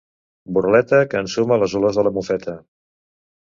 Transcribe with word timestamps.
Burleta 0.55 1.01
que 1.11 1.21
ensuma 1.25 1.59
les 1.65 1.77
olors 1.81 2.01
de 2.01 2.07
la 2.09 2.13
mofeta. 2.17 2.57